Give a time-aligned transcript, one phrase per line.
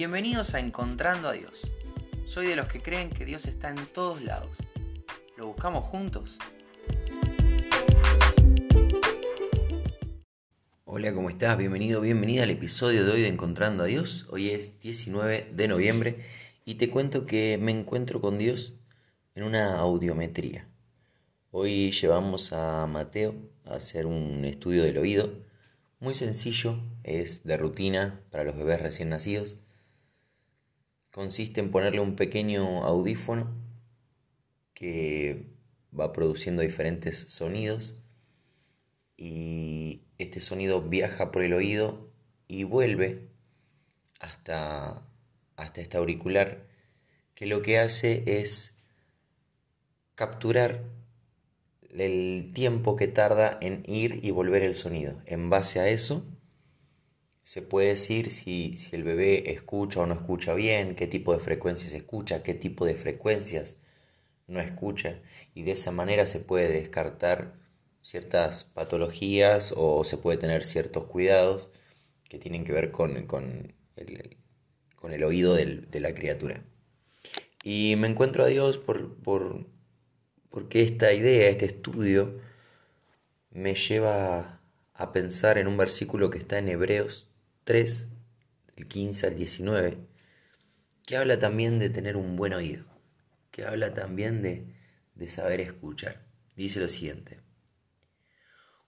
[0.00, 1.70] Bienvenidos a Encontrando a Dios.
[2.24, 4.56] Soy de los que creen que Dios está en todos lados.
[5.36, 6.38] ¿Lo buscamos juntos?
[10.86, 11.58] Hola, ¿cómo estás?
[11.58, 14.26] Bienvenido, bienvenida al episodio de hoy de Encontrando a Dios.
[14.30, 16.24] Hoy es 19 de noviembre
[16.64, 18.72] y te cuento que me encuentro con Dios
[19.34, 20.66] en una audiometría.
[21.50, 23.34] Hoy llevamos a Mateo
[23.66, 25.44] a hacer un estudio del oído.
[25.98, 29.58] Muy sencillo, es de rutina para los bebés recién nacidos
[31.10, 33.50] consiste en ponerle un pequeño audífono
[34.74, 35.46] que
[35.98, 37.96] va produciendo diferentes sonidos
[39.16, 42.10] y este sonido viaja por el oído
[42.48, 43.28] y vuelve
[44.18, 45.02] hasta,
[45.56, 46.66] hasta este auricular
[47.34, 48.76] que lo que hace es
[50.14, 50.84] capturar
[51.90, 55.20] el tiempo que tarda en ir y volver el sonido.
[55.26, 56.24] En base a eso,
[57.50, 61.92] se puede decir si, el bebé escucha o no escucha bien, qué tipo de frecuencias
[61.94, 63.78] escucha, qué tipo de frecuencias
[64.46, 65.18] no escucha,
[65.52, 67.56] y de esa manera se puede descartar
[67.98, 71.70] ciertas patologías o se puede tener ciertos cuidados
[72.28, 74.36] que tienen que ver con, con, el,
[74.94, 76.62] con el, oído de la criatura.
[77.64, 79.66] Y me encuentro a Dios por, por,
[80.50, 82.40] porque esta idea, este estudio,
[83.50, 84.60] me lleva
[84.94, 87.26] a pensar en un versículo que está en Hebreos
[87.70, 88.08] 3,
[88.74, 89.98] del 15 al 19,
[91.06, 92.84] que habla también de tener un buen oído,
[93.52, 94.74] que habla también de,
[95.14, 96.26] de saber escuchar.
[96.56, 97.38] Dice lo siguiente,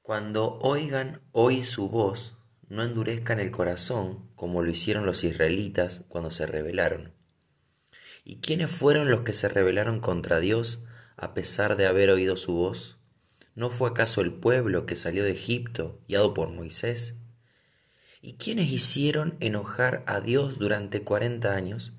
[0.00, 2.38] cuando oigan hoy su voz,
[2.70, 7.12] no endurezcan el corazón como lo hicieron los israelitas cuando se rebelaron.
[8.24, 10.84] ¿Y quiénes fueron los que se rebelaron contra Dios
[11.18, 12.98] a pesar de haber oído su voz?
[13.54, 17.20] ¿No fue acaso el pueblo que salió de Egipto, guiado por Moisés?
[18.22, 21.94] ¿Y quiénes hicieron enojar a Dios durante cuarenta años?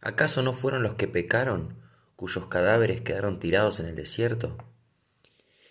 [0.00, 1.76] ¿Acaso no fueron los que pecaron,
[2.16, 4.56] cuyos cadáveres quedaron tirados en el desierto?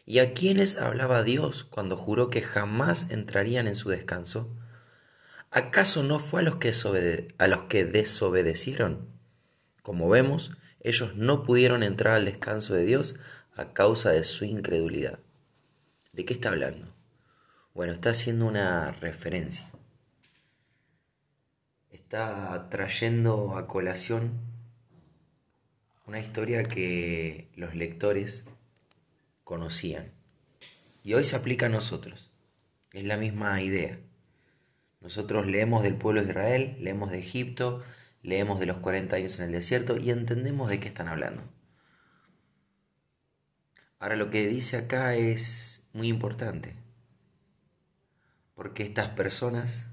[0.06, 4.56] ¿Y a quiénes hablaba Dios cuando juró que jamás entrarían en su descanso?
[5.50, 6.72] ¿Acaso no fue a los que,
[7.40, 9.10] a los que desobedecieron?
[9.82, 10.52] Como vemos,
[10.82, 13.16] ellos no pudieron entrar al descanso de Dios
[13.56, 15.18] a causa de su incredulidad.
[16.14, 16.95] ¿De qué está hablando?
[17.76, 19.70] Bueno, está haciendo una referencia.
[21.92, 24.40] Está trayendo a colación
[26.08, 28.48] una historia que los lectores
[29.44, 30.14] conocían.
[31.04, 32.32] Y hoy se aplica a nosotros.
[32.94, 34.00] Es la misma idea.
[35.02, 37.84] Nosotros leemos del pueblo de Israel, leemos de Egipto,
[38.24, 41.44] leemos de los 40 años en el desierto y entendemos de qué están hablando.
[44.00, 46.85] Ahora lo que dice acá es muy importante
[48.66, 49.90] porque estas personas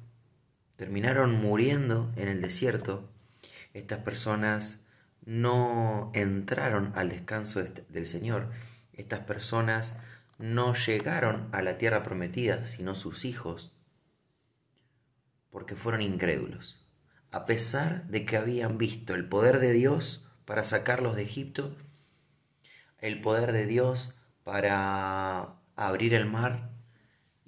[0.76, 3.06] terminaron muriendo en el desierto,
[3.74, 4.86] estas personas
[5.26, 8.48] no entraron al descanso del Señor,
[8.94, 9.98] estas personas
[10.38, 13.76] no llegaron a la tierra prometida, sino sus hijos,
[15.50, 16.82] porque fueron incrédulos.
[17.30, 21.76] A pesar de que habían visto el poder de Dios para sacarlos de Egipto,
[23.00, 26.71] el poder de Dios para abrir el mar,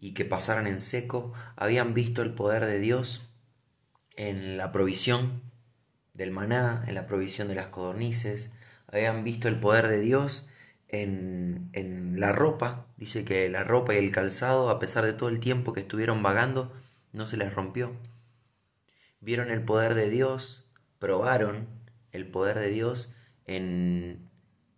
[0.04, 3.30] y que pasaran en seco, habían visto el poder de Dios
[4.18, 5.40] en la provisión
[6.12, 8.52] del maná, en la provisión de las codornices,
[8.86, 10.46] habían visto el poder de Dios
[10.88, 15.30] en, en la ropa, dice que la ropa y el calzado, a pesar de todo
[15.30, 16.70] el tiempo que estuvieron vagando,
[17.14, 17.96] no se les rompió.
[19.20, 21.66] Vieron el poder de Dios, probaron
[22.12, 23.14] el poder de Dios
[23.46, 24.28] en,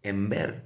[0.04, 0.62] en ver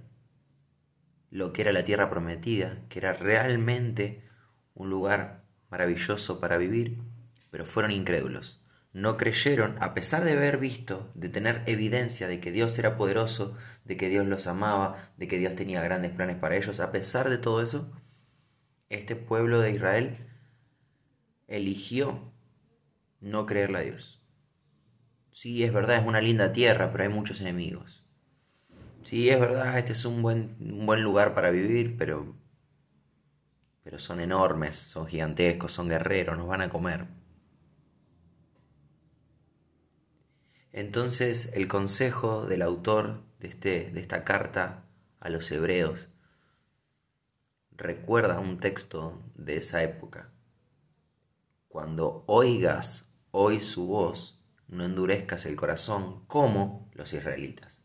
[1.30, 4.28] lo que era la tierra prometida, que era realmente
[4.74, 6.98] un lugar maravilloso para vivir,
[7.50, 8.62] pero fueron incrédulos.
[8.92, 13.56] No creyeron, a pesar de haber visto, de tener evidencia de que Dios era poderoso,
[13.84, 17.30] de que Dios los amaba, de que Dios tenía grandes planes para ellos, a pesar
[17.30, 17.92] de todo eso,
[18.88, 20.16] este pueblo de Israel
[21.46, 22.32] eligió
[23.20, 24.20] no creerle a Dios.
[25.30, 28.04] Sí, es verdad, es una linda tierra, pero hay muchos enemigos.
[29.04, 32.36] Sí, es verdad, este es un buen, un buen lugar para vivir, pero
[33.82, 37.06] pero son enormes, son gigantescos, son guerreros, nos van a comer.
[40.72, 44.84] Entonces el consejo del autor de, este, de esta carta
[45.18, 46.08] a los hebreos
[47.72, 50.32] recuerda un texto de esa época.
[51.68, 57.82] Cuando oigas hoy su voz, no endurezcas el corazón como los israelitas.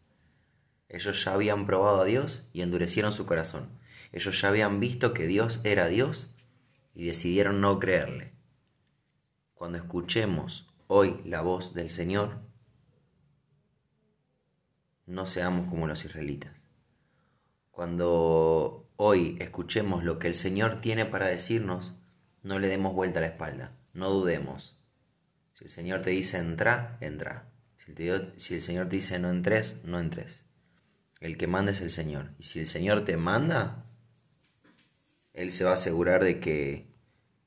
[0.90, 3.80] Ellos ya habían probado a Dios y endurecieron su corazón.
[4.16, 6.32] Ellos ya habían visto que Dios era Dios
[6.94, 8.32] y decidieron no creerle.
[9.54, 12.40] Cuando escuchemos hoy la voz del Señor,
[15.06, 16.54] no seamos como los israelitas.
[17.72, 21.98] Cuando hoy escuchemos lo que el Señor tiene para decirnos,
[22.42, 24.80] no le demos vuelta a la espalda, no dudemos.
[25.52, 27.52] Si el Señor te dice entra, entra.
[27.76, 27.92] Si
[28.56, 30.46] el, Señor te dice no entres, no entres.
[31.20, 32.32] El que manda es el Señor.
[32.40, 33.86] Y si el Señor te manda,
[35.36, 36.88] Él se va a asegurar de que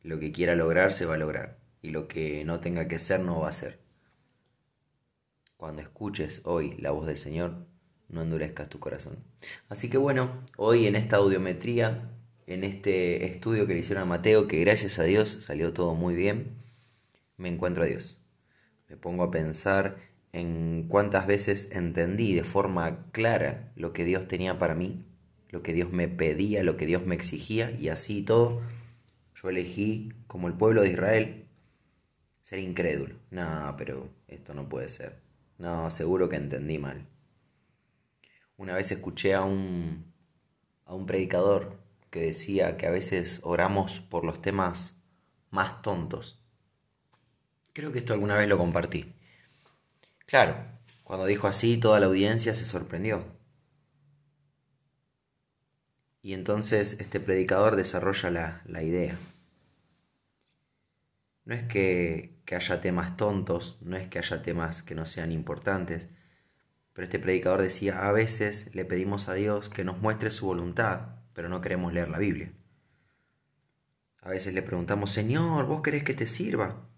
[0.02, 1.58] lo que quiera lograr se va a lograr.
[1.80, 3.78] Y lo que no tenga que ser no va a ser.
[5.56, 7.66] Cuando escuches hoy la voz del Señor,
[8.08, 9.24] no endurezcas tu corazón.
[9.68, 12.10] Así que bueno, hoy en esta audiometría,
[12.46, 16.14] en este estudio que le hicieron a Mateo, que gracias a Dios salió todo muy
[16.14, 16.58] bien,
[17.38, 18.22] me encuentro a Dios.
[18.88, 19.96] Me pongo a pensar
[20.32, 25.04] en cuántas veces entendí de forma clara lo que Dios tenía para mí,
[25.50, 28.60] lo que Dios me pedía, lo que Dios me exigía, y así todo,
[29.34, 31.46] yo elegí, como el pueblo de Israel,
[32.42, 33.16] ser incrédulo.
[33.30, 35.20] No, pero esto no puede ser.
[35.58, 37.06] No, seguro que entendí mal.
[38.56, 40.12] Una vez escuché a un,
[40.84, 41.78] a un predicador
[42.10, 45.00] que decía que a veces oramos por los temas
[45.50, 46.40] más tontos.
[47.72, 49.14] Creo que esto alguna vez lo compartí.
[50.26, 50.56] Claro,
[51.04, 53.37] cuando dijo así toda la audiencia se sorprendió.
[56.20, 59.16] Y entonces este predicador desarrolla la, la idea.
[61.44, 65.32] No es que, que haya temas tontos, no es que haya temas que no sean
[65.32, 66.08] importantes,
[66.92, 71.20] pero este predicador decía, a veces le pedimos a Dios que nos muestre su voluntad,
[71.32, 72.52] pero no queremos leer la Biblia.
[74.20, 76.88] A veces le preguntamos, Señor, ¿vos querés que te sirva?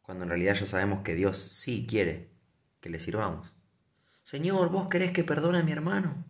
[0.00, 2.30] Cuando en realidad ya sabemos que Dios sí quiere
[2.80, 3.52] que le sirvamos.
[4.22, 6.24] Señor, ¿vos querés que perdone a mi hermano?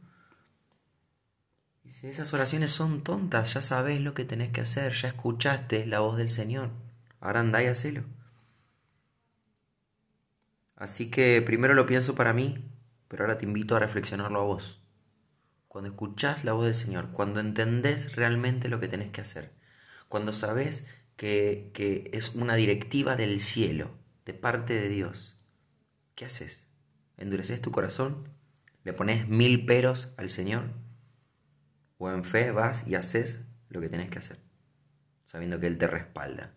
[1.84, 6.00] Dice, esas oraciones son tontas, ya sabés lo que tenés que hacer, ya escuchaste la
[6.00, 6.70] voz del Señor.
[7.20, 8.04] Ahora andá y hacelo.
[10.76, 12.70] Así que primero lo pienso para mí,
[13.06, 14.82] pero ahora te invito a reflexionarlo a vos.
[15.68, 19.52] Cuando escuchás la voz del Señor, cuando entendés realmente lo que tenés que hacer,
[20.08, 23.90] cuando sabés que, que es una directiva del cielo,
[24.24, 25.36] de parte de Dios,
[26.14, 26.66] ¿qué haces?
[27.18, 28.26] ¿Endureces tu corazón?
[28.84, 30.83] ¿Le pones mil peros al Señor?
[31.98, 34.38] ¿O en fe vas y haces lo que tenés que hacer,
[35.24, 36.54] sabiendo que Él te respalda?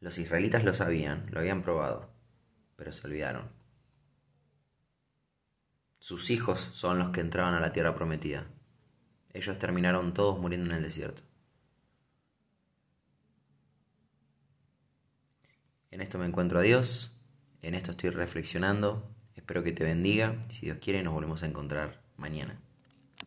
[0.00, 2.12] Los israelitas lo sabían, lo habían probado
[2.82, 3.48] pero se olvidaron.
[6.00, 8.44] Sus hijos son los que entraban a la tierra prometida.
[9.32, 11.22] Ellos terminaron todos muriendo en el desierto.
[15.92, 17.20] En esto me encuentro a Dios,
[17.60, 22.02] en esto estoy reflexionando, espero que te bendiga, si Dios quiere nos volvemos a encontrar
[22.16, 22.60] mañana.